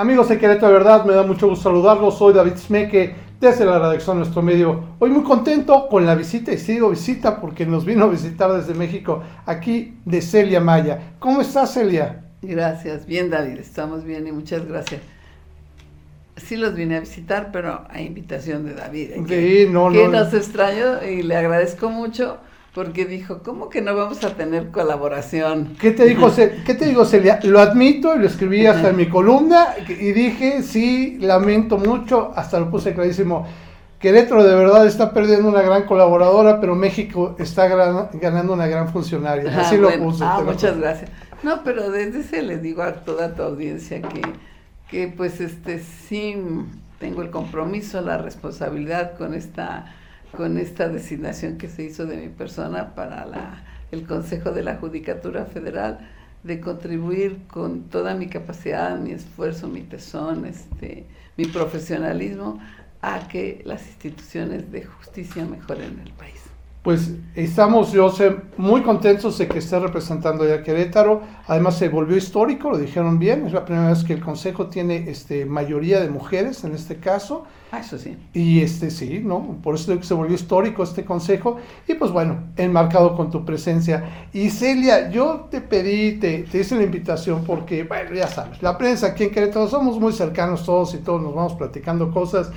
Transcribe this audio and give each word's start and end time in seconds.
Amigos 0.00 0.30
de 0.30 0.38
Querétaro 0.38 0.68
de 0.68 0.72
Verdad, 0.78 1.04
me 1.04 1.12
da 1.12 1.22
mucho 1.24 1.46
gusto 1.46 1.64
saludarlos. 1.64 2.16
Soy 2.16 2.32
David 2.32 2.56
Smeke 2.56 3.14
desde 3.38 3.66
la 3.66 3.78
redacción 3.78 4.16
de 4.16 4.20
nuestro 4.20 4.40
medio. 4.40 4.96
Hoy 4.98 5.10
muy 5.10 5.22
contento 5.22 5.88
con 5.88 6.06
la 6.06 6.14
visita, 6.14 6.52
y 6.52 6.58
sigo 6.58 6.88
visita 6.88 7.38
porque 7.40 7.66
nos 7.66 7.84
vino 7.84 8.04
a 8.04 8.08
visitar 8.08 8.50
desde 8.52 8.72
México, 8.72 9.22
aquí 9.44 9.98
de 10.04 10.22
Celia 10.22 10.60
Maya. 10.60 11.14
¿Cómo 11.18 11.42
estás, 11.42 11.74
Celia? 11.74 12.24
Gracias, 12.40 13.04
bien 13.04 13.28
David, 13.28 13.58
estamos 13.58 14.04
bien 14.04 14.26
y 14.26 14.32
muchas 14.32 14.66
gracias. 14.66 15.02
Sí 16.36 16.56
los 16.56 16.74
vine 16.74 16.96
a 16.96 17.00
visitar, 17.00 17.50
pero 17.52 17.84
a 17.90 18.00
invitación 18.00 18.64
de 18.64 18.74
David. 18.74 19.10
¿eh? 19.10 19.24
Sí, 19.28 19.70
no, 19.70 19.90
que 19.90 20.04
no. 20.04 20.12
nos 20.12 20.32
extraño 20.32 21.04
y 21.04 21.22
le 21.22 21.36
agradezco 21.36 21.90
mucho 21.90 22.38
porque 22.74 23.04
dijo, 23.04 23.42
¿cómo 23.42 23.68
que 23.68 23.80
no 23.82 23.96
vamos 23.96 24.22
a 24.24 24.34
tener 24.36 24.70
colaboración? 24.70 25.76
¿Qué 25.80 25.90
te, 25.90 26.04
dijo, 26.04 26.30
Ce- 26.30 26.62
¿Qué 26.64 26.74
te 26.74 26.86
digo, 26.86 27.04
Celia? 27.04 27.40
Lo 27.42 27.58
admito 27.60 28.14
y 28.14 28.20
lo 28.20 28.26
escribí 28.26 28.66
hasta 28.66 28.90
en 28.90 28.96
mi 28.96 29.08
columna 29.08 29.68
y 29.88 30.12
dije, 30.12 30.62
sí, 30.62 31.18
lamento 31.20 31.78
mucho, 31.78 32.32
hasta 32.36 32.60
lo 32.60 32.70
puse 32.70 32.94
clarísimo. 32.94 33.46
Querétaro 33.98 34.44
de 34.44 34.54
verdad 34.54 34.86
está 34.86 35.12
perdiendo 35.12 35.48
una 35.48 35.62
gran 35.62 35.82
colaboradora, 35.84 36.60
pero 36.60 36.74
México 36.74 37.36
está 37.38 37.66
gran- 37.68 38.08
ganando 38.14 38.52
una 38.54 38.66
gran 38.66 38.88
funcionaria. 38.88 39.52
Ah, 39.54 39.60
Así 39.62 39.76
lo 39.76 39.88
bueno, 39.88 40.04
puse. 40.04 40.24
ah, 40.24 40.36
lo 40.38 40.52
muchas 40.52 40.78
gracias. 40.78 41.10
No, 41.42 41.62
pero 41.64 41.90
desde 41.90 42.20
ese 42.20 42.42
le 42.42 42.58
digo 42.58 42.82
a 42.82 42.92
toda 42.92 43.34
tu 43.34 43.42
audiencia 43.42 44.00
que, 44.00 44.22
que 44.90 45.08
pues 45.08 45.40
este 45.40 45.80
sí 45.80 46.36
tengo 46.98 47.22
el 47.22 47.30
compromiso, 47.30 48.00
la 48.00 48.16
responsabilidad 48.18 49.16
con 49.18 49.34
esta 49.34 49.86
con 50.36 50.58
esta 50.58 50.88
designación 50.88 51.58
que 51.58 51.68
se 51.68 51.84
hizo 51.84 52.06
de 52.06 52.16
mi 52.16 52.28
persona 52.28 52.94
para 52.94 53.26
la, 53.26 53.64
el 53.90 54.06
Consejo 54.06 54.52
de 54.52 54.62
la 54.62 54.76
Judicatura 54.76 55.44
Federal 55.44 55.98
de 56.42 56.60
contribuir 56.60 57.38
con 57.48 57.84
toda 57.84 58.14
mi 58.14 58.28
capacidad, 58.28 58.98
mi 58.98 59.12
esfuerzo, 59.12 59.68
mi 59.68 59.82
tesón, 59.82 60.46
este, 60.46 61.06
mi 61.36 61.46
profesionalismo 61.46 62.60
a 63.02 63.28
que 63.28 63.62
las 63.64 63.86
instituciones 63.86 64.70
de 64.70 64.84
justicia 64.84 65.44
mejoren 65.44 65.92
en 65.94 66.06
el 66.06 66.12
país. 66.12 66.49
Pues 66.82 67.12
estamos, 67.34 67.92
yo 67.92 68.10
sé, 68.10 68.36
muy 68.56 68.80
contentos 68.80 69.36
de 69.36 69.48
que 69.48 69.58
esté 69.58 69.78
representando 69.78 70.48
ya 70.48 70.62
Querétaro. 70.62 71.20
Además 71.46 71.76
se 71.76 71.90
volvió 71.90 72.16
histórico, 72.16 72.70
lo 72.70 72.78
dijeron 72.78 73.18
bien. 73.18 73.46
Es 73.46 73.52
la 73.52 73.66
primera 73.66 73.90
vez 73.90 74.02
que 74.02 74.14
el 74.14 74.20
Consejo 74.20 74.68
tiene 74.68 75.10
este, 75.10 75.44
mayoría 75.44 76.00
de 76.00 76.08
mujeres 76.08 76.64
en 76.64 76.72
este 76.72 76.96
caso. 76.96 77.44
Ah, 77.70 77.80
eso 77.80 77.98
sí. 77.98 78.16
Y 78.32 78.62
este 78.62 78.90
sí, 78.90 79.20
¿no? 79.22 79.58
Por 79.62 79.74
eso 79.74 79.96
que 79.96 80.04
se 80.04 80.14
volvió 80.14 80.34
histórico 80.34 80.82
este 80.82 81.04
consejo. 81.04 81.58
Y 81.86 81.94
pues 81.94 82.10
bueno, 82.10 82.44
enmarcado 82.56 83.14
con 83.14 83.30
tu 83.30 83.44
presencia. 83.44 84.28
Y 84.32 84.48
Celia, 84.48 85.10
yo 85.10 85.48
te 85.50 85.60
pedí, 85.60 86.18
te, 86.18 86.44
te 86.44 86.60
hice 86.60 86.76
la 86.76 86.82
invitación 86.82 87.44
porque, 87.44 87.84
bueno, 87.84 88.14
ya 88.14 88.26
sabes, 88.26 88.60
la 88.62 88.76
prensa 88.78 89.08
aquí 89.08 89.24
en 89.24 89.30
Querétaro 89.30 89.68
somos 89.68 90.00
muy 90.00 90.12
cercanos 90.14 90.64
todos 90.64 90.94
y 90.94 90.98
todos 90.98 91.20
nos 91.22 91.34
vamos 91.34 91.54
platicando 91.54 92.10
cosas. 92.10 92.50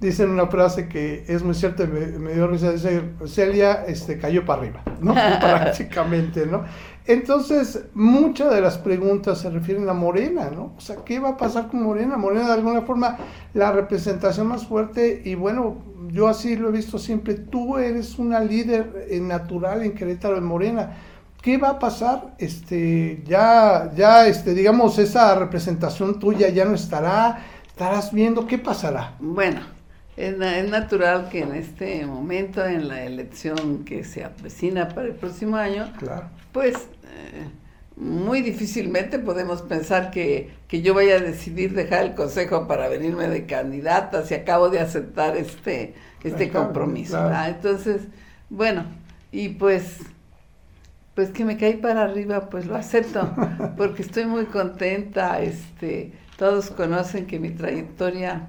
Dicen 0.00 0.30
una 0.30 0.46
frase 0.46 0.88
que 0.88 1.24
es 1.26 1.42
muy 1.42 1.54
cierta, 1.54 1.84
me, 1.86 2.06
me 2.18 2.34
dio 2.34 2.46
risa, 2.46 2.70
dice, 2.70 3.02
Celia 3.26 3.84
este, 3.86 4.18
cayó 4.18 4.44
para 4.44 4.62
arriba, 4.62 4.82
¿no? 5.00 5.12
Prácticamente, 5.40 6.46
¿no? 6.46 6.64
Entonces, 7.08 7.86
muchas 7.94 8.54
de 8.54 8.60
las 8.60 8.76
preguntas 8.76 9.38
se 9.38 9.48
refieren 9.48 9.88
a 9.88 9.94
Morena, 9.94 10.50
¿no? 10.54 10.74
O 10.76 10.80
sea, 10.80 10.96
¿qué 11.06 11.18
va 11.18 11.30
a 11.30 11.36
pasar 11.38 11.68
con 11.68 11.82
Morena? 11.82 12.18
Morena, 12.18 12.48
de 12.48 12.52
alguna 12.52 12.82
forma, 12.82 13.16
la 13.54 13.72
representación 13.72 14.46
más 14.46 14.66
fuerte, 14.66 15.22
y 15.24 15.34
bueno, 15.34 15.78
yo 16.08 16.28
así 16.28 16.54
lo 16.54 16.68
he 16.68 16.72
visto 16.72 16.98
siempre, 16.98 17.32
tú 17.34 17.78
eres 17.78 18.18
una 18.18 18.40
líder 18.40 19.06
eh, 19.08 19.20
natural 19.20 19.82
en 19.84 19.94
Querétaro 19.94 20.34
de 20.34 20.42
Morena. 20.42 20.96
¿Qué 21.40 21.56
va 21.56 21.70
a 21.70 21.78
pasar? 21.78 22.34
Este, 22.36 23.22
ya, 23.24 23.90
ya, 23.96 24.26
este, 24.26 24.52
digamos, 24.52 24.98
esa 24.98 25.34
representación 25.34 26.18
tuya 26.18 26.50
ya 26.50 26.66
no 26.66 26.74
estará, 26.74 27.42
estarás 27.66 28.12
viendo, 28.12 28.46
¿qué 28.46 28.58
pasará? 28.58 29.14
Bueno, 29.18 29.60
es, 30.18 30.36
na- 30.36 30.58
es 30.58 30.70
natural 30.70 31.28
que 31.30 31.40
en 31.40 31.54
este 31.54 32.04
momento, 32.06 32.64
en 32.66 32.88
la 32.88 33.04
elección 33.04 33.84
que 33.84 34.04
se 34.04 34.24
avecina 34.24 34.88
para 34.88 35.08
el 35.08 35.14
próximo 35.14 35.56
año, 35.56 35.92
Claro. 35.98 36.30
pues 36.52 36.74
eh, 37.04 37.48
muy 37.96 38.42
difícilmente 38.42 39.18
podemos 39.18 39.62
pensar 39.62 40.10
que, 40.10 40.50
que 40.68 40.82
yo 40.82 40.94
vaya 40.94 41.16
a 41.16 41.20
decidir 41.20 41.74
dejar 41.74 42.04
el 42.06 42.14
consejo 42.14 42.66
para 42.68 42.88
venirme 42.88 43.28
de 43.28 43.46
candidata 43.46 44.24
si 44.24 44.34
acabo 44.34 44.68
de 44.70 44.80
aceptar 44.80 45.36
este, 45.36 45.94
este 46.22 46.50
Claro, 46.50 46.66
compromiso. 46.66 47.18
Entonces, 47.46 48.02
bueno, 48.50 48.84
y 49.32 49.50
pues, 49.50 49.98
pues 51.14 51.30
que 51.30 51.44
me 51.44 51.56
caí 51.56 51.74
para 51.76 52.04
arriba, 52.04 52.48
pues 52.48 52.66
lo 52.66 52.76
acepto, 52.76 53.34
porque 53.76 54.02
estoy 54.02 54.26
muy 54.26 54.46
contenta. 54.46 55.40
Este, 55.42 56.12
todos 56.36 56.70
conocen 56.70 57.26
que 57.26 57.40
mi 57.40 57.50
trayectoria 57.50 58.48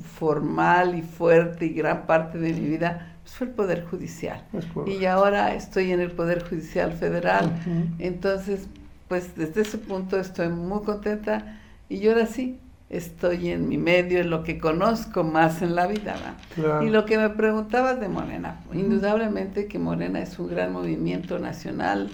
formal 0.00 0.94
y 0.94 1.02
fuerte 1.02 1.66
y 1.66 1.70
gran 1.70 2.06
parte 2.06 2.38
de 2.38 2.52
mi 2.52 2.66
vida 2.66 3.16
pues, 3.22 3.34
fue 3.34 3.46
el 3.46 3.52
Poder 3.52 3.84
Judicial. 3.84 4.44
Y 4.86 5.04
ahora 5.04 5.54
estoy 5.54 5.92
en 5.92 6.00
el 6.00 6.10
Poder 6.10 6.42
Judicial 6.48 6.92
Federal. 6.92 7.52
Entonces, 7.98 8.68
pues 9.08 9.34
desde 9.36 9.62
ese 9.62 9.78
punto 9.78 10.18
estoy 10.18 10.48
muy 10.48 10.82
contenta 10.82 11.58
y 11.88 11.98
yo 11.98 12.12
ahora 12.12 12.26
sí 12.26 12.58
estoy 12.90 13.50
en 13.50 13.68
mi 13.68 13.78
medio, 13.78 14.20
en 14.20 14.30
lo 14.30 14.42
que 14.42 14.58
conozco 14.58 15.22
más 15.22 15.62
en 15.62 15.76
la 15.76 15.86
vida. 15.86 16.16
Claro. 16.54 16.84
Y 16.84 16.90
lo 16.90 17.06
que 17.06 17.16
me 17.16 17.30
preguntabas 17.30 18.00
de 18.00 18.08
Morena, 18.08 18.60
indudablemente 18.72 19.66
que 19.66 19.78
Morena 19.78 20.20
es 20.20 20.38
un 20.38 20.48
gran 20.48 20.72
movimiento 20.72 21.38
nacional, 21.38 22.10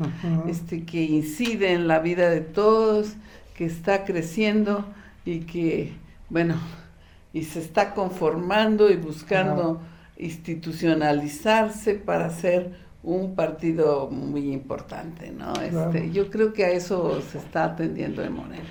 este, 0.47 0.85
que 0.85 1.03
incide 1.03 1.73
en 1.73 1.89
la 1.89 1.99
vida 2.01 2.29
de 2.29 2.43
todos, 2.43 3.15
que 3.55 3.65
está 3.65 4.05
creciendo 4.05 4.85
y 5.25 5.41
que, 5.41 5.95
bueno, 6.29 6.57
y 7.37 7.43
se 7.45 7.61
está 7.61 7.93
conformando 7.93 8.89
y 8.91 8.97
buscando 8.97 9.83
institucionalizarse 10.17 11.93
para 11.95 12.31
ser 12.31 12.73
un 13.03 13.35
partido 13.35 14.09
muy 14.11 14.51
importante, 14.55 15.31
¿no? 15.33 15.53
Este, 15.61 16.11
yo 16.13 16.31
creo 16.31 16.55
que 16.55 16.65
a 16.65 16.71
eso 16.71 17.21
se 17.21 17.37
está 17.37 17.65
atendiendo 17.65 18.25
en 18.25 18.33
Morena. 18.33 18.65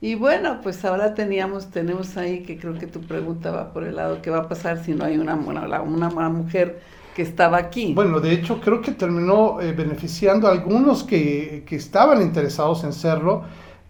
Y 0.00 0.14
bueno, 0.14 0.60
pues 0.62 0.82
ahora 0.86 1.12
teníamos, 1.12 1.70
tenemos 1.70 2.16
ahí 2.16 2.42
que 2.42 2.58
creo 2.58 2.72
que 2.78 2.86
tu 2.86 3.02
pregunta 3.02 3.50
va 3.50 3.70
por 3.70 3.84
el 3.84 3.96
lado, 3.96 4.22
¿qué 4.22 4.30
va 4.30 4.38
a 4.38 4.48
pasar 4.48 4.82
si 4.82 4.94
no 4.94 5.04
hay 5.04 5.18
una, 5.18 5.36
la- 5.68 5.82
una, 5.82 6.08
mujer 6.30 6.80
que 7.14 7.20
estaba 7.20 7.58
aquí? 7.58 7.92
Bueno, 7.92 8.18
de 8.18 8.32
hecho 8.32 8.62
creo 8.62 8.80
que 8.80 8.92
terminó 8.92 9.60
eh, 9.60 9.72
beneficiando 9.72 10.48
a 10.48 10.52
algunos 10.52 11.04
que, 11.04 11.64
que 11.66 11.76
estaban 11.76 12.22
interesados 12.22 12.82
en 12.82 12.94
serlo, 12.94 13.44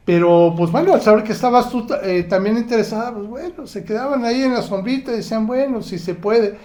pero 0.05 0.55
pues 0.56 0.71
bueno, 0.71 0.94
al 0.94 1.03
saber 1.03 1.25
que 1.25 1.33
estabas 1.33 1.71
tú 1.71 1.87
eh, 2.03 2.25
también 2.25 2.56
interesada, 2.56 3.15
pues 3.15 3.28
bueno, 3.28 3.66
se 3.66 3.84
quedaban 3.84 4.25
ahí 4.25 4.43
en 4.43 4.55
la 4.55 4.62
sombrita 4.62 5.12
y 5.12 5.16
decían, 5.16 5.47
bueno, 5.47 5.83
si 5.83 5.99
se 5.99 6.15
puede. 6.15 6.59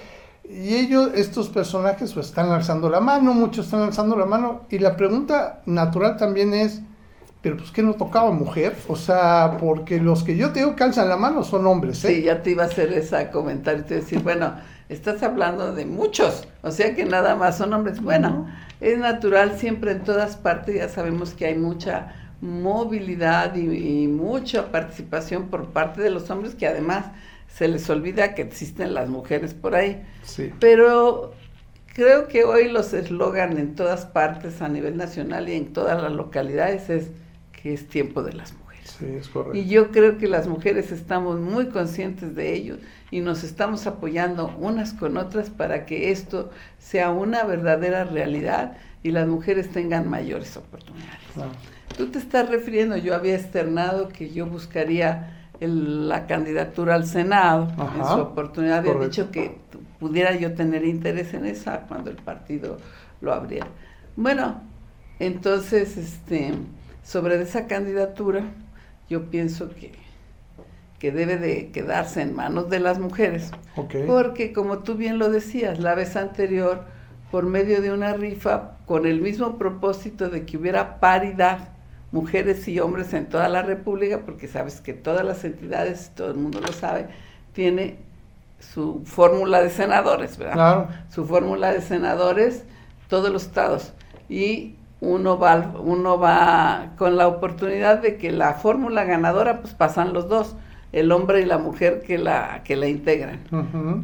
Y 0.49 0.75
ellos, 0.75 1.11
estos 1.15 1.49
personajes, 1.49 2.13
pues 2.13 2.27
están 2.27 2.51
alzando 2.51 2.89
la 2.89 2.99
mano, 2.99 3.33
muchos 3.33 3.65
están 3.65 3.81
alzando 3.81 4.15
la 4.15 4.25
mano, 4.25 4.61
y 4.69 4.79
la 4.79 4.95
pregunta 4.95 5.61
natural 5.65 6.17
también 6.17 6.53
es, 6.53 6.81
pero 7.41 7.57
pues 7.57 7.71
que 7.71 7.83
no 7.83 7.93
tocaba 7.93 8.31
mujer, 8.31 8.75
o 8.87 8.95
sea, 8.95 9.57
porque 9.59 9.99
los 9.99 10.23
que 10.23 10.37
yo 10.37 10.51
te 10.51 10.59
digo 10.59 10.75
que 10.75 10.83
alzan 10.83 11.09
la 11.09 11.17
mano 11.17 11.43
son 11.43 11.65
hombres, 11.67 12.03
¿eh? 12.05 12.15
Sí, 12.15 12.21
ya 12.23 12.41
te 12.41 12.51
iba 12.51 12.63
a 12.63 12.67
hacer 12.67 12.93
ese 12.93 13.29
comentario, 13.29 13.83
te 13.83 13.95
iba 13.95 14.01
a 14.01 14.03
decir, 14.03 14.23
bueno, 14.23 14.53
estás 14.89 15.21
hablando 15.23 15.73
de 15.73 15.85
muchos, 15.85 16.47
o 16.61 16.71
sea 16.71 16.95
que 16.95 17.05
nada 17.05 17.35
más 17.35 17.57
son 17.57 17.73
hombres. 17.73 18.01
Bueno, 18.01 18.47
es 18.81 18.97
natural 18.97 19.57
siempre 19.57 19.91
en 19.91 20.03
todas 20.03 20.37
partes, 20.37 20.75
ya 20.75 20.89
sabemos 20.89 21.33
que 21.33 21.45
hay 21.45 21.57
mucha 21.57 22.24
movilidad 22.41 23.55
y, 23.55 24.03
y 24.03 24.07
mucha 24.07 24.71
participación 24.71 25.47
por 25.47 25.69
parte 25.69 26.01
de 26.01 26.09
los 26.09 26.29
hombres 26.29 26.55
que 26.55 26.67
además 26.67 27.07
se 27.47 27.67
les 27.67 27.89
olvida 27.89 28.35
que 28.35 28.41
existen 28.41 28.93
las 28.93 29.09
mujeres 29.09 29.53
por 29.53 29.75
ahí. 29.75 30.03
Sí. 30.23 30.51
Pero 30.59 31.33
creo 31.93 32.27
que 32.27 32.43
hoy 32.43 32.69
los 32.69 32.93
eslogan 32.93 33.57
en 33.57 33.75
todas 33.75 34.05
partes 34.05 34.61
a 34.61 34.67
nivel 34.67 34.97
nacional 34.97 35.47
y 35.47 35.53
en 35.53 35.71
todas 35.71 36.01
las 36.01 36.11
localidades 36.11 36.89
es 36.89 37.07
que 37.53 37.73
es 37.73 37.87
tiempo 37.87 38.21
de 38.23 38.33
las 38.33 38.51
mujeres. 38.51 38.64
Sí, 38.85 39.05
es 39.19 39.27
correcto. 39.29 39.57
Y 39.57 39.65
yo 39.67 39.91
creo 39.91 40.17
que 40.17 40.27
las 40.27 40.47
mujeres 40.47 40.91
estamos 40.91 41.39
muy 41.39 41.67
conscientes 41.69 42.35
de 42.35 42.53
ello 42.53 42.77
y 43.11 43.19
nos 43.21 43.43
estamos 43.43 43.87
apoyando 43.87 44.55
unas 44.59 44.93
con 44.93 45.17
otras 45.17 45.49
para 45.49 45.85
que 45.85 46.11
esto 46.11 46.51
sea 46.79 47.09
una 47.11 47.43
verdadera 47.43 48.03
realidad 48.03 48.77
y 49.03 49.11
las 49.11 49.27
mujeres 49.27 49.71
tengan 49.71 50.09
mayores 50.09 50.55
oportunidades. 50.57 51.19
Claro. 51.33 51.51
Tú 51.97 52.07
te 52.07 52.19
estás 52.19 52.49
refiriendo, 52.49 52.95
yo 52.97 53.15
había 53.15 53.35
externado 53.35 54.09
que 54.09 54.29
yo 54.31 54.45
buscaría 54.45 55.31
el- 55.59 56.07
la 56.09 56.27
candidatura 56.27 56.95
al 56.95 57.05
Senado 57.07 57.69
en 57.97 58.03
su 58.05 58.21
oportunidad, 58.21 58.79
había 58.79 58.93
correcto. 58.93 59.09
dicho 59.23 59.31
que 59.31 59.57
pudiera 59.99 60.35
yo 60.35 60.53
tener 60.53 60.83
interés 60.85 61.33
en 61.33 61.45
esa 61.45 61.81
cuando 61.87 62.09
el 62.11 62.17
partido 62.17 62.77
lo 63.21 63.33
abriera. 63.33 63.67
Bueno, 64.17 64.61
entonces, 65.19 65.95
este, 65.97 66.53
sobre 67.03 67.41
esa 67.41 67.67
candidatura, 67.67 68.43
yo 69.09 69.29
pienso 69.29 69.69
que, 69.69 69.91
que 70.99 71.11
debe 71.11 71.37
de 71.37 71.71
quedarse 71.71 72.21
en 72.21 72.35
manos 72.35 72.69
de 72.69 72.79
las 72.79 72.99
mujeres, 72.99 73.51
porque 74.07 74.53
como 74.53 74.79
tú 74.79 74.95
bien 74.95 75.19
lo 75.19 75.29
decías, 75.29 75.79
la 75.79 75.95
vez 75.95 76.15
anterior, 76.15 76.83
por 77.31 77.45
medio 77.45 77.81
de 77.81 77.91
una 77.91 78.13
rifa, 78.13 78.77
con 78.85 79.05
el 79.05 79.21
mismo 79.21 79.57
propósito 79.57 80.29
de 80.29 80.45
que 80.45 80.57
hubiera 80.57 80.99
paridad 80.99 81.69
mujeres 82.11 82.67
y 82.67 82.79
hombres 82.79 83.13
en 83.13 83.27
toda 83.27 83.49
la 83.49 83.61
República, 83.61 84.21
porque 84.25 84.47
sabes 84.47 84.79
que 84.79 84.93
todas 84.93 85.25
las 85.25 85.43
entidades, 85.43 86.11
todo 86.15 86.31
el 86.31 86.37
mundo 86.37 86.61
lo 86.61 86.71
sabe, 86.71 87.07
tiene 87.53 87.97
su 88.59 89.01
fórmula 89.05 89.61
de 89.61 89.69
senadores, 89.69 90.37
¿verdad? 90.37 90.53
Claro. 90.53 90.87
Su 91.09 91.25
fórmula 91.25 91.73
de 91.73 91.81
senadores, 91.81 92.63
todos 93.09 93.29
los 93.31 93.43
estados. 93.43 93.93
Y 94.29 94.75
uno 95.01 95.37
va, 95.37 95.73
uno 95.79 96.17
va 96.17 96.93
con 96.97 97.17
la 97.17 97.27
oportunidad 97.27 98.01
de 98.01 98.17
que 98.17 98.31
la 98.31 98.53
fórmula 98.53 99.03
ganadora, 99.03 99.61
pues 99.61 99.73
pasan 99.73 100.13
los 100.13 100.29
dos, 100.29 100.55
el 100.91 101.11
hombre 101.11 101.41
y 101.41 101.45
la 101.45 101.57
mujer 101.57 102.01
que 102.05 102.17
la, 102.17 102.61
que 102.63 102.75
la 102.75 102.87
integran. 102.87 103.39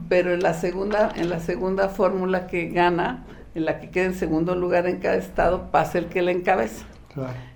Pero 0.09 0.33
en 0.33 0.41
la 0.41 0.53
segunda, 0.53 1.11
en 1.15 1.29
la 1.29 1.39
segunda 1.39 1.89
fórmula 1.89 2.47
que 2.47 2.69
gana, 2.69 3.23
en 3.55 3.65
la 3.65 3.79
que 3.79 3.89
queda 3.89 4.05
en 4.05 4.13
segundo 4.13 4.55
lugar 4.55 4.87
en 4.87 4.97
cada 4.97 5.15
estado, 5.15 5.71
pasa 5.71 5.97
el 5.97 6.05
que 6.07 6.21
la 6.21 6.31
encabeza. 6.31 6.85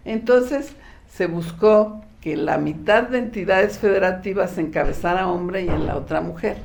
Entonces, 0.05 0.75
se 1.09 1.27
buscó 1.27 2.01
que 2.21 2.37
la 2.37 2.57
mitad 2.57 3.03
de 3.03 3.19
entidades 3.19 3.77
federativas 3.77 4.57
encabezara 4.57 5.27
hombre 5.27 5.63
y 5.63 5.69
en 5.69 5.85
la 5.85 5.95
otra 5.95 6.21
mujer. 6.21 6.57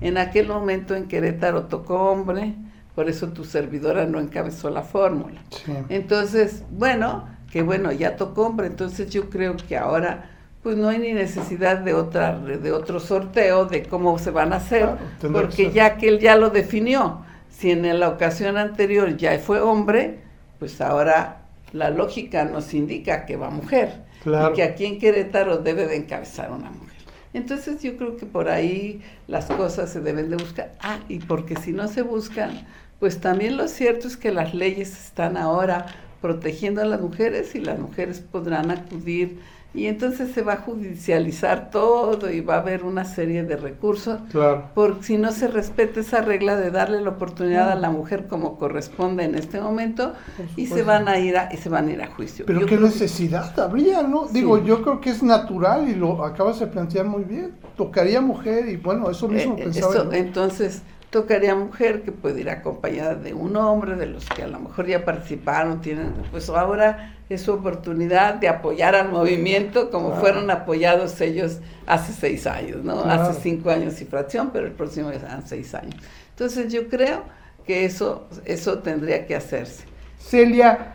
En 0.00 0.16
aquel 0.18 0.48
momento 0.48 0.94
en 0.94 1.06
Querétaro 1.08 1.64
tocó 1.64 2.10
hombre, 2.10 2.54
por 2.98 3.08
eso 3.08 3.28
tu 3.28 3.44
servidora 3.44 4.06
no 4.06 4.18
encabezó 4.18 4.70
la 4.70 4.82
fórmula. 4.82 5.40
Entonces, 5.88 6.64
bueno, 6.68 7.28
que 7.48 7.62
bueno, 7.62 7.92
ya 7.92 8.16
tocó 8.16 8.48
hombre, 8.48 8.66
entonces 8.66 9.08
yo 9.08 9.30
creo 9.30 9.56
que 9.56 9.76
ahora 9.76 10.28
pues 10.64 10.76
no 10.76 10.88
hay 10.88 10.98
ni 10.98 11.12
necesidad 11.12 11.78
de 11.78 11.94
otra 11.94 12.36
de 12.36 12.72
otro 12.72 12.98
sorteo 12.98 13.66
de 13.66 13.84
cómo 13.84 14.18
se 14.18 14.32
van 14.32 14.52
a 14.52 14.56
hacer, 14.56 14.88
porque 15.32 15.70
ya 15.70 15.96
que 15.96 16.08
él 16.08 16.18
ya 16.18 16.34
lo 16.34 16.50
definió, 16.50 17.20
si 17.48 17.70
en 17.70 18.00
la 18.00 18.08
ocasión 18.08 18.56
anterior 18.56 19.16
ya 19.16 19.38
fue 19.38 19.60
hombre, 19.60 20.18
pues 20.58 20.80
ahora 20.80 21.42
la 21.72 21.90
lógica 21.90 22.46
nos 22.46 22.74
indica 22.74 23.26
que 23.26 23.36
va 23.36 23.48
mujer. 23.48 23.92
Y 24.26 24.54
que 24.56 24.64
aquí 24.64 24.86
en 24.86 24.98
Querétaro 24.98 25.58
debe 25.58 25.86
de 25.86 25.94
encabezar 25.94 26.50
una 26.50 26.68
mujer. 26.72 26.87
Entonces 27.34 27.82
yo 27.82 27.96
creo 27.96 28.16
que 28.16 28.26
por 28.26 28.48
ahí 28.48 29.00
las 29.26 29.46
cosas 29.46 29.90
se 29.90 30.00
deben 30.00 30.30
de 30.30 30.36
buscar. 30.36 30.74
Ah, 30.80 30.98
y 31.08 31.18
porque 31.18 31.56
si 31.56 31.72
no 31.72 31.88
se 31.88 32.02
buscan, 32.02 32.66
pues 33.00 33.20
también 33.20 33.56
lo 33.56 33.68
cierto 33.68 34.08
es 34.08 34.16
que 34.16 34.32
las 34.32 34.54
leyes 34.54 34.92
están 35.06 35.36
ahora 35.36 35.86
protegiendo 36.20 36.82
a 36.82 36.84
las 36.84 37.00
mujeres 37.00 37.54
y 37.54 37.60
las 37.60 37.78
mujeres 37.78 38.20
podrán 38.20 38.70
acudir 38.70 39.38
y 39.74 39.86
entonces 39.86 40.32
se 40.32 40.42
va 40.42 40.54
a 40.54 40.56
judicializar 40.56 41.70
todo 41.70 42.30
y 42.30 42.40
va 42.40 42.54
a 42.54 42.58
haber 42.60 42.84
una 42.84 43.04
serie 43.04 43.44
de 43.44 43.56
recursos. 43.56 44.18
Claro. 44.30 44.70
Porque 44.74 45.02
si 45.04 45.18
no 45.18 45.30
se 45.30 45.46
respeta 45.46 46.00
esa 46.00 46.22
regla 46.22 46.56
de 46.56 46.70
darle 46.70 47.00
la 47.02 47.10
oportunidad 47.10 47.70
a 47.70 47.74
la 47.74 47.90
mujer 47.90 48.26
como 48.28 48.56
corresponde 48.56 49.24
en 49.24 49.34
este 49.34 49.60
momento 49.60 50.14
y 50.56 50.66
se 50.66 50.82
van 50.82 51.06
a 51.06 51.18
ir 51.18 51.36
a 51.36 51.50
y 51.52 51.58
se 51.58 51.68
van 51.68 51.88
a 51.88 51.92
ir 51.92 52.02
a 52.02 52.06
juicio. 52.06 52.46
Pero 52.46 52.64
qué 52.64 52.78
necesidad 52.78 53.58
habría, 53.60 54.02
¿no? 54.02 54.26
Digo, 54.26 54.62
yo 54.64 54.82
creo 54.82 55.00
que 55.00 55.10
es 55.10 55.22
natural 55.22 55.88
y 55.88 55.94
lo 55.94 56.24
acabas 56.24 56.58
de 56.60 56.66
plantear 56.66 57.04
muy 57.06 57.24
bien. 57.24 57.52
Tocaría 57.76 58.20
mujer 58.20 58.68
y 58.68 58.76
bueno, 58.76 59.10
eso 59.10 59.28
mismo 59.28 59.54
eh, 59.58 59.64
pensaba. 59.64 60.16
Entonces, 60.16 60.82
tocaría 61.10 61.54
mujer 61.54 62.02
que 62.02 62.12
puede 62.12 62.40
ir 62.40 62.50
acompañada 62.50 63.14
de 63.14 63.32
un 63.32 63.56
hombre, 63.56 63.96
de 63.96 64.06
los 64.06 64.26
que 64.26 64.42
a 64.42 64.48
lo 64.48 64.60
mejor 64.60 64.86
ya 64.86 65.04
participaron, 65.04 65.80
tienen, 65.80 66.12
pues 66.30 66.48
ahora 66.50 67.16
es 67.28 67.42
su 67.42 67.52
oportunidad 67.52 68.34
de 68.34 68.48
apoyar 68.48 68.94
al 68.94 69.10
movimiento 69.10 69.90
como 69.90 70.16
fueron 70.16 70.50
apoyados 70.50 71.20
ellos 71.20 71.60
hace 71.86 72.12
seis 72.12 72.46
años, 72.46 72.84
¿no? 72.84 73.00
Hace 73.04 73.40
cinco 73.40 73.70
años 73.70 74.00
y 74.00 74.04
fracción, 74.04 74.50
pero 74.52 74.66
el 74.66 74.72
próximo 74.72 75.10
serán 75.10 75.46
seis 75.46 75.74
años. 75.74 75.96
Entonces 76.30 76.72
yo 76.72 76.88
creo 76.88 77.22
que 77.66 77.84
eso, 77.84 78.26
eso 78.44 78.78
tendría 78.78 79.26
que 79.26 79.34
hacerse. 79.34 79.84
Celia, 80.18 80.94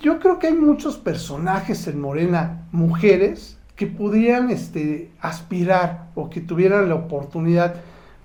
yo 0.00 0.18
creo 0.18 0.38
que 0.38 0.48
hay 0.48 0.54
muchos 0.54 0.96
personajes 0.96 1.86
en 1.86 2.00
Morena, 2.00 2.66
mujeres, 2.72 3.58
que 3.76 3.86
pudieran 3.86 4.50
este, 4.50 5.10
aspirar 5.20 6.08
o 6.14 6.30
que 6.30 6.40
tuvieran 6.40 6.88
la 6.88 6.94
oportunidad 6.94 7.74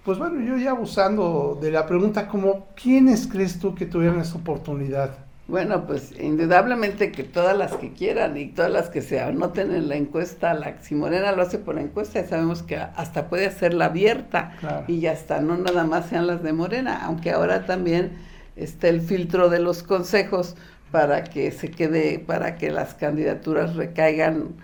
pues 0.04 0.18
bueno, 0.18 0.42
yo 0.42 0.58
ya 0.58 0.72
abusando 0.72 1.58
de 1.62 1.72
la 1.72 1.86
pregunta, 1.86 2.28
como, 2.28 2.68
¿quiénes 2.76 3.28
crees 3.28 3.60
tú 3.60 3.76
que 3.76 3.86
tuvieran 3.86 4.20
esa 4.20 4.38
oportunidad? 4.38 5.12
Bueno, 5.48 5.86
pues 5.86 6.14
indudablemente 6.18 7.12
que 7.12 7.24
todas 7.24 7.58
las 7.58 7.74
que 7.74 7.92
quieran 7.92 8.38
y 8.38 8.48
todas 8.48 8.72
las 8.72 8.90
que 8.90 9.02
se 9.02 9.20
anoten 9.20 9.76
en 9.76 9.90
la 9.90 9.98
encuesta, 9.98 10.54
la, 10.54 10.82
si 10.82 10.96
Morena 10.96 11.34
lo 11.34 11.42
hace 11.42 11.58
por 11.58 11.78
encuesta, 11.78 12.26
sabemos 12.26 12.64
que 12.64 12.78
hasta 12.78 13.28
puede 13.28 13.48
hacerla 13.48 13.86
abierta 13.86 14.54
y 14.88 15.02
ya 15.02 15.12
está, 15.12 15.42
no 15.42 15.58
nada 15.58 15.84
más 15.84 16.06
sean 16.06 16.26
las 16.26 16.42
de 16.42 16.54
Morena, 16.54 17.04
aunque 17.04 17.32
ahora 17.32 17.66
también 17.66 18.14
está 18.56 18.88
el 18.88 19.02
filtro 19.02 19.50
de 19.50 19.60
los 19.60 19.84
consejos 19.84 20.56
para 20.90 21.26
que 21.26 21.52
se 21.52 21.70
quede, 21.70 22.20
para 22.20 22.56
que 22.56 22.72
las 22.72 22.94
candidaturas 22.94 23.76
recaigan 23.76 24.56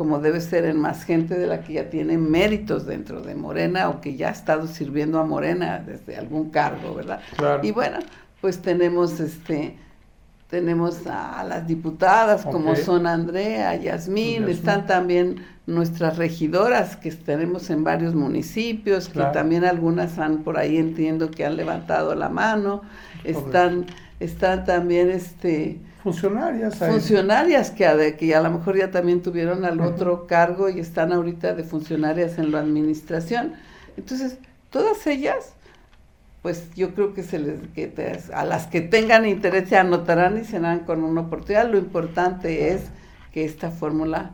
como 0.00 0.18
debe 0.18 0.40
ser 0.40 0.64
en 0.64 0.80
más 0.80 1.04
gente 1.04 1.38
de 1.38 1.46
la 1.46 1.60
que 1.60 1.74
ya 1.74 1.90
tiene 1.90 2.16
méritos 2.16 2.86
dentro 2.86 3.20
de 3.20 3.34
Morena 3.34 3.90
o 3.90 4.00
que 4.00 4.16
ya 4.16 4.28
ha 4.28 4.32
estado 4.32 4.66
sirviendo 4.66 5.18
a 5.18 5.26
Morena 5.26 5.78
desde 5.78 6.16
algún 6.16 6.48
cargo, 6.48 6.94
¿verdad? 6.94 7.20
Y 7.62 7.70
bueno, 7.70 7.98
pues 8.40 8.62
tenemos 8.62 9.20
este 9.20 9.76
tenemos 10.48 11.06
a, 11.06 11.44
las 11.44 11.66
diputadas 11.66 12.46
como 12.46 12.76
son 12.76 13.06
Andrea, 13.06 13.76
Yasmín, 13.76 14.48
están 14.48 14.86
también 14.86 15.44
nuestras 15.66 16.16
regidoras 16.16 16.96
que 16.96 17.12
tenemos 17.12 17.68
en 17.68 17.84
varios 17.84 18.14
municipios, 18.14 19.06
que 19.06 19.20
también 19.34 19.66
algunas 19.66 20.18
han 20.18 20.38
por 20.38 20.56
ahí 20.56 20.78
entiendo 20.78 21.30
que 21.30 21.44
han 21.44 21.58
levantado 21.58 22.14
la 22.14 22.30
mano, 22.30 22.80
están 23.22 23.84
están 24.20 24.64
también 24.64 25.10
este 25.10 25.80
funcionarias 26.02 26.76
funcionarias 26.76 27.70
que 27.70 27.86
a, 27.86 28.16
que 28.16 28.34
a 28.34 28.40
lo 28.40 28.50
mejor 28.50 28.78
ya 28.78 28.90
también 28.90 29.22
tuvieron 29.22 29.64
al 29.64 29.80
otro 29.80 30.26
cargo 30.26 30.68
y 30.70 30.80
están 30.80 31.12
ahorita 31.12 31.54
de 31.54 31.64
funcionarias 31.64 32.38
en 32.38 32.52
la 32.52 32.60
administración. 32.60 33.54
Entonces 33.96 34.38
todas 34.70 35.06
ellas 35.06 35.54
pues 36.42 36.70
yo 36.74 36.94
creo 36.94 37.12
que 37.12 37.22
se 37.22 37.38
les 37.38 37.60
que 37.74 37.92
a 38.32 38.44
las 38.44 38.66
que 38.66 38.80
tengan 38.80 39.26
interés 39.26 39.68
se 39.68 39.76
anotarán 39.76 40.38
y 40.38 40.44
serán 40.44 40.80
con 40.80 41.04
una 41.04 41.22
oportunidad. 41.22 41.68
Lo 41.70 41.76
importante 41.76 42.72
es 42.72 42.84
que 43.32 43.44
esta 43.44 43.70
fórmula 43.70 44.30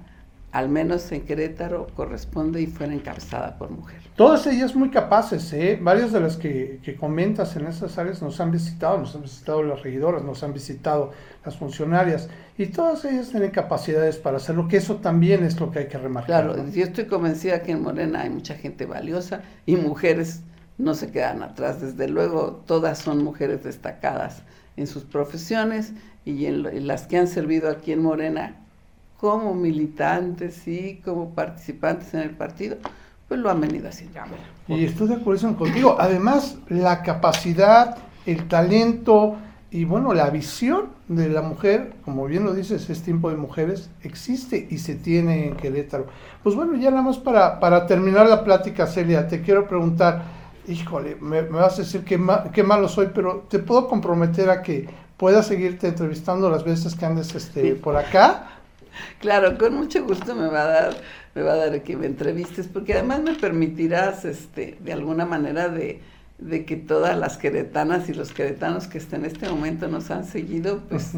al 0.57 0.71
menos 0.71 1.13
en 1.13 1.21
Querétaro, 1.27 1.87
corresponde 1.95 2.63
y 2.63 2.67
fuera 2.67 2.95
encabezada 2.95 3.59
por 3.59 3.71
mujer. 3.71 4.01
Todas 4.17 4.47
ellas 4.47 4.75
muy 4.75 4.89
capaces, 4.89 5.53
¿eh? 5.53 5.79
Varias 5.79 6.13
de 6.13 6.21
las 6.21 6.39
que, 6.39 6.81
que, 6.83 6.97
comentas 6.97 7.55
en 7.57 7.67
esas 7.67 7.99
áreas 7.99 8.23
nos 8.23 8.41
han 8.41 8.51
visitado, 8.51 8.97
nos 8.97 9.15
han 9.15 9.21
visitado 9.21 9.63
las 9.63 9.83
regidoras, 9.83 10.25
nos 10.25 10.43
han 10.43 10.55
visitado 10.55 11.13
las 11.45 11.59
funcionarias, 11.59 12.31
y 12.57 12.69
todas 12.69 13.05
ellas 13.05 13.29
tienen 13.29 13.51
capacidades 13.51 14.17
para 14.17 14.39
hacerlo, 14.39 14.67
que 14.67 14.79
eso 14.79 14.97
también 14.97 15.45
es 15.45 15.61
lo 15.61 15.71
que 15.71 15.81
hay 15.81 15.89
que 15.89 15.99
remarcar. 15.99 16.47
Claro, 16.47 16.71
yo 16.71 16.85
estoy 16.85 17.05
convencida 17.05 17.61
que 17.61 17.73
en 17.73 17.83
Morena 17.83 18.23
hay 18.23 18.31
mucha 18.31 18.55
gente 18.55 18.87
valiosa 18.87 19.43
y 19.67 19.77
mujeres 19.77 20.41
no 20.79 20.95
se 20.95 21.11
quedan 21.11 21.43
atrás, 21.43 21.83
desde 21.83 22.09
luego 22.09 22.63
todas 22.67 22.97
son 22.97 23.23
mujeres 23.23 23.63
destacadas 23.63 24.43
en 24.79 24.87
sus 24.87 25.05
profesiones 25.05 25.93
y 26.25 26.47
en 26.47 26.87
las 26.87 27.07
que 27.07 27.19
han 27.19 27.29
servido 27.29 27.69
aquí 27.69 27.93
en 27.93 28.03
Morena 28.03 28.63
como 29.19 29.55
militantes 29.55 30.67
y 30.69 31.01
como 31.05 31.31
participantes 31.31 32.13
en 32.15 32.21
el 32.21 32.31
partido, 32.31 32.77
pues 33.29 33.41
lo 33.41 33.51
han 33.51 33.61
venido 33.61 33.89
haciendo. 33.89 34.21
Y 34.69 34.85
estoy 34.85 35.09
de 35.09 35.15
acuerdo 35.15 35.57
contigo. 35.57 35.97
Además, 35.99 36.59
la 36.69 37.03
capacidad, 37.03 37.97
el 38.25 38.47
talento 38.49 39.37
y 39.71 39.85
bueno, 39.85 40.15
la 40.15 40.31
visión 40.31 40.91
de 41.09 41.29
la 41.29 41.43
mujer, 41.43 41.95
como 42.05 42.27
bien 42.27 42.45
lo 42.45 42.55
dices, 42.55 42.89
es 42.89 43.03
tiempo 43.03 43.31
de 43.31 43.37
mujeres, 43.37 43.91
existe 44.03 44.69
y 44.71 44.79
se 44.79 44.95
tiene 44.95 45.49
en 45.49 45.57
Querétaro. 45.57 46.07
Pues 46.43 46.55
bueno, 46.55 46.77
ya 46.77 46.91
nada 46.91 47.03
más 47.03 47.19
para, 47.19 47.59
para 47.59 47.87
terminar 47.87 48.29
la 48.29 48.45
plática, 48.45 48.87
Celia, 48.87 49.27
te 49.27 49.43
quiero 49.43 49.67
preguntar, 49.67 50.23
híjole, 50.69 51.17
me, 51.21 51.43
vas 51.43 51.75
a 51.75 51.83
decir 51.83 52.05
que, 52.05 52.21
qué 52.53 52.63
malo 52.63 52.89
soy, 52.89 53.11
pero 53.13 53.45
te 53.49 53.59
puedo 53.59 53.89
comprometer 53.89 54.51
a 54.51 54.63
que 54.63 54.89
pueda 55.17 55.43
seguirte 55.43 55.89
entrevistando 55.89 56.49
las 56.49 56.65
veces 56.65 56.95
que 56.95 57.05
andes 57.05 57.35
este, 57.35 57.75
por 57.75 57.97
acá 57.97 58.57
Claro, 59.21 59.59
con 59.59 59.75
mucho 59.75 60.05
gusto 60.05 60.35
me 60.35 60.49
va 60.49 60.63
a 60.63 60.67
dar, 60.67 60.97
me 61.35 61.43
va 61.43 61.53
a 61.55 61.57
dar 61.57 61.83
que 61.83 61.97
me 61.97 62.07
entrevistes, 62.07 62.69
porque 62.69 62.95
además 62.95 63.23
me 63.23 63.35
permitirás, 63.35 64.25
este, 64.25 64.79
de 64.81 64.93
alguna 64.93 65.27
manera 65.27 65.69
de, 65.69 66.01
de 66.39 66.67
que 66.67 66.77
todas 66.77 67.17
las 67.17 67.39
queretanas 67.39 68.09
y 68.09 68.15
los 68.15 68.33
queretanos 68.33 68.89
que 68.89 69.01
en 69.13 69.25
este 69.25 69.49
momento 69.49 69.89
nos 69.89 70.11
han 70.11 70.25
seguido, 70.25 70.83
pues 70.89 71.13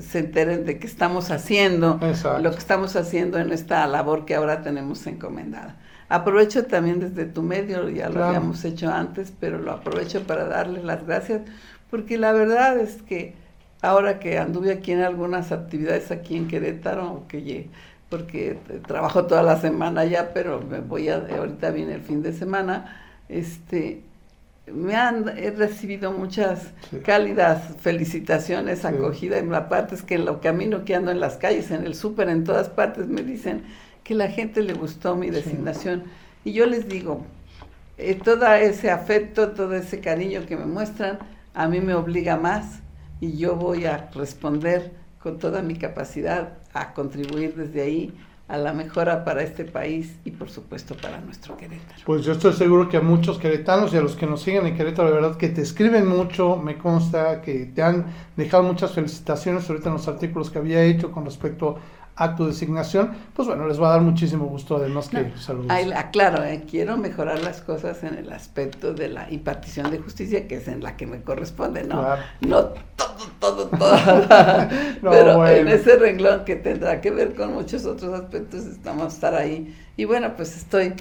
se 0.00 0.18
enteren 0.18 0.64
de 0.64 0.78
qué 0.78 0.86
estamos 0.86 1.30
haciendo, 1.30 2.00
lo 2.40 2.50
que 2.50 2.58
estamos 2.58 2.96
haciendo 2.96 3.38
en 3.38 3.52
esta 3.52 3.86
labor 3.86 4.24
que 4.24 4.34
ahora 4.34 4.62
tenemos 4.62 5.06
encomendada. 5.06 5.76
Aprovecho 6.08 6.66
también 6.66 7.00
desde 7.00 7.26
tu 7.26 7.42
medio, 7.42 7.88
ya 7.88 8.08
lo 8.08 8.24
habíamos 8.24 8.64
hecho 8.64 8.90
antes, 8.90 9.32
pero 9.38 9.58
lo 9.58 9.72
aprovecho 9.72 10.22
para 10.26 10.46
darles 10.46 10.84
las 10.84 11.06
gracias, 11.06 11.42
porque 11.90 12.16
la 12.16 12.32
verdad 12.32 12.78
es 12.78 13.02
que 13.02 13.34
ahora 13.82 14.18
que 14.20 14.38
anduve 14.38 14.72
aquí 14.72 14.92
en 14.92 15.02
algunas 15.02 15.52
actividades 15.52 16.10
aquí 16.10 16.36
en 16.36 16.48
Querétaro, 16.48 17.24
que 17.28 17.68
porque 18.08 18.58
trabajo 18.86 19.26
toda 19.26 19.42
la 19.42 19.60
semana 19.60 20.04
ya, 20.04 20.32
pero 20.32 20.60
me 20.60 20.80
voy 20.80 21.08
a, 21.08 21.16
ahorita 21.16 21.70
viene 21.70 21.94
el 21.94 22.02
fin 22.02 22.22
de 22.22 22.32
semana, 22.32 22.96
este, 23.28 24.02
me 24.72 24.94
han 24.94 25.28
he 25.36 25.50
recibido 25.50 26.12
muchas 26.12 26.72
cálidas 27.04 27.74
felicitaciones, 27.80 28.84
acogida, 28.84 29.38
en 29.38 29.50
la 29.50 29.68
parte 29.68 29.94
es 29.94 30.02
que 30.02 30.14
en 30.14 30.26
lo 30.26 30.40
camino 30.40 30.84
que 30.84 30.94
ando 30.94 31.10
en 31.10 31.20
las 31.20 31.36
calles, 31.36 31.70
en 31.70 31.84
el 31.84 31.94
súper, 31.94 32.28
en 32.28 32.44
todas 32.44 32.68
partes 32.68 33.08
me 33.08 33.22
dicen 33.22 33.62
que 34.04 34.14
la 34.14 34.28
gente 34.28 34.62
le 34.62 34.74
gustó 34.74 35.16
mi 35.16 35.30
designación. 35.30 36.04
Y 36.44 36.52
yo 36.52 36.66
les 36.66 36.88
digo, 36.88 37.24
eh, 37.98 38.14
todo 38.14 38.46
ese 38.52 38.90
afecto, 38.90 39.52
todo 39.52 39.74
ese 39.74 40.00
cariño 40.00 40.44
que 40.46 40.56
me 40.56 40.66
muestran, 40.66 41.18
a 41.54 41.66
mí 41.66 41.80
me 41.80 41.94
obliga 41.94 42.36
más 42.36 42.81
y 43.22 43.36
yo 43.36 43.54
voy 43.54 43.86
a 43.86 44.10
responder 44.16 44.90
con 45.22 45.38
toda 45.38 45.62
mi 45.62 45.76
capacidad 45.76 46.54
a 46.74 46.92
contribuir 46.92 47.54
desde 47.54 47.80
ahí 47.80 48.12
a 48.48 48.56
la 48.56 48.72
mejora 48.72 49.24
para 49.24 49.44
este 49.44 49.64
país 49.64 50.16
y 50.24 50.32
por 50.32 50.50
supuesto 50.50 50.96
para 51.00 51.20
nuestro 51.20 51.56
Querétaro. 51.56 52.02
Pues 52.04 52.24
yo 52.24 52.32
estoy 52.32 52.52
seguro 52.52 52.88
que 52.88 52.96
a 52.96 53.00
muchos 53.00 53.38
queretanos 53.38 53.94
y 53.94 53.96
a 53.96 54.00
los 54.02 54.16
que 54.16 54.26
nos 54.26 54.42
siguen 54.42 54.66
en 54.66 54.76
Querétaro, 54.76 55.08
de 55.08 55.14
verdad 55.14 55.36
que 55.36 55.48
te 55.50 55.62
escriben 55.62 56.08
mucho, 56.08 56.56
me 56.56 56.76
consta 56.76 57.40
que 57.42 57.66
te 57.66 57.80
han 57.80 58.06
dejado 58.36 58.64
muchas 58.64 58.90
felicitaciones 58.90 59.70
ahorita 59.70 59.88
en 59.88 59.94
los 59.94 60.08
artículos 60.08 60.50
que 60.50 60.58
había 60.58 60.82
hecho 60.82 61.12
con 61.12 61.24
respecto 61.24 61.78
a 62.14 62.36
tu 62.36 62.46
designación, 62.46 63.12
pues 63.34 63.48
bueno, 63.48 63.66
les 63.66 63.80
va 63.80 63.88
a 63.88 63.90
dar 63.92 64.02
muchísimo 64.02 64.44
gusto 64.46 64.76
además 64.76 65.08
que 65.08 65.32
saludos. 65.38 65.70
Aclaro, 65.96 66.44
eh, 66.44 66.64
quiero 66.70 66.96
mejorar 66.96 67.42
las 67.42 67.62
cosas 67.62 68.04
en 68.04 68.14
el 68.14 68.30
aspecto 68.32 68.92
de 68.92 69.08
la 69.08 69.30
impartición 69.30 69.90
de 69.90 69.98
justicia, 69.98 70.46
que 70.46 70.56
es 70.56 70.68
en 70.68 70.82
la 70.82 70.96
que 70.96 71.06
me 71.06 71.22
corresponde, 71.22 71.84
¿no? 71.84 72.04
No 72.40 72.64
todo, 72.96 73.28
todo, 73.40 73.66
todo. 73.78 74.28
Pero 75.00 75.46
en 75.46 75.68
ese 75.68 75.96
renglón 75.96 76.44
que 76.44 76.56
tendrá 76.56 77.00
que 77.00 77.10
ver 77.10 77.34
con 77.34 77.54
muchos 77.54 77.86
otros 77.86 78.12
aspectos, 78.12 78.66
estamos 78.66 79.04
a 79.04 79.08
estar 79.08 79.34
ahí. 79.34 79.74
Y 79.96 80.04
bueno, 80.04 80.34
pues 80.36 80.56
estoy, 80.56 80.94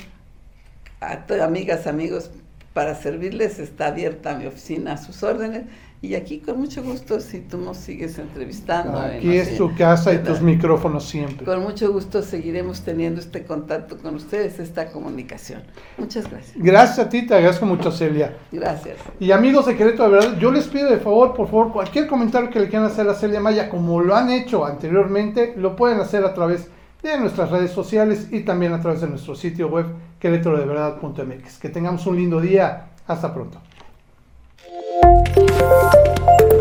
a 1.01 1.25
amigas, 1.43 1.87
amigos, 1.87 2.31
para 2.73 2.95
servirles, 2.95 3.59
está 3.59 3.87
abierta 3.87 4.35
mi 4.35 4.45
oficina 4.45 4.93
a 4.93 4.97
sus 4.97 5.23
órdenes 5.23 5.65
y 6.03 6.15
aquí 6.15 6.39
con 6.39 6.59
mucho 6.59 6.81
gusto, 6.81 7.19
si 7.19 7.41
tú 7.41 7.59
nos 7.59 7.77
sigues 7.77 8.17
entrevistando. 8.17 8.97
Aquí 8.99 9.35
es 9.35 9.55
tu 9.55 9.75
casa 9.75 10.11
y 10.11 10.17
tus 10.17 10.41
micrófonos 10.41 11.05
siempre. 11.05 11.45
Con 11.45 11.61
mucho 11.61 11.93
gusto 11.93 12.23
seguiremos 12.23 12.81
teniendo 12.81 13.21
este 13.21 13.43
contacto 13.43 13.99
con 13.99 14.15
ustedes, 14.15 14.57
esta 14.57 14.91
comunicación. 14.91 15.61
Muchas 15.99 16.27
gracias. 16.27 16.55
Gracias 16.55 16.99
a 17.05 17.07
ti, 17.07 17.27
te 17.27 17.35
agradezco 17.35 17.67
mucho, 17.67 17.91
Celia. 17.91 18.35
Gracias. 18.51 18.97
Y 19.19 19.31
amigos 19.31 19.67
de 19.67 19.77
Querétaro, 19.77 20.09
de 20.09 20.15
verdad, 20.17 20.39
yo 20.39 20.51
les 20.51 20.67
pido 20.67 20.89
de 20.89 20.97
favor, 20.97 21.35
por 21.35 21.45
favor, 21.47 21.71
cualquier 21.71 22.07
comentario 22.07 22.49
que 22.49 22.59
le 22.59 22.67
quieran 22.67 22.87
hacer 22.87 23.07
a 23.07 23.13
Celia 23.13 23.39
Maya, 23.39 23.69
como 23.69 24.01
lo 24.01 24.15
han 24.15 24.31
hecho 24.31 24.65
anteriormente, 24.65 25.53
lo 25.55 25.75
pueden 25.75 25.99
hacer 25.99 26.25
a 26.25 26.33
través 26.33 26.67
de 27.03 27.19
nuestras 27.19 27.51
redes 27.51 27.71
sociales 27.71 28.27
y 28.31 28.39
también 28.39 28.73
a 28.73 28.81
través 28.81 29.01
de 29.01 29.07
nuestro 29.07 29.35
sitio 29.35 29.67
web 29.67 29.85
querétarodeverdad.mx. 30.19 31.59
Que 31.59 31.69
tengamos 31.69 32.07
un 32.07 32.15
lindo 32.15 32.41
día. 32.41 32.87
Hasta 33.07 33.33
pronto. 33.33 33.59
Thank 35.01 35.37
you. 36.51 36.60